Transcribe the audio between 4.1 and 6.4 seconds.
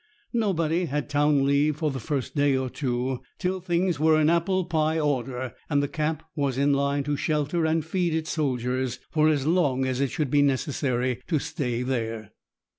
in apple pie order, and the camp